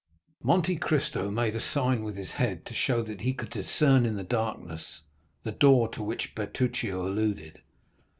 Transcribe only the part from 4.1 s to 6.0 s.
the darkness the door